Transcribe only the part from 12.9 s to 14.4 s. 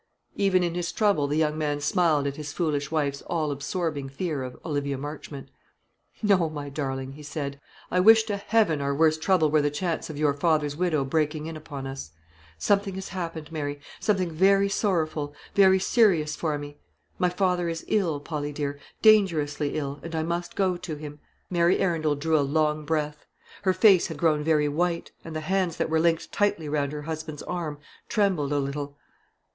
has happened, Mary; something